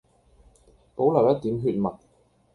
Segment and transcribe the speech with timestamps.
[0.95, 1.99] 保留一點血脈